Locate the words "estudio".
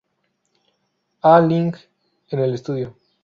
2.55-2.97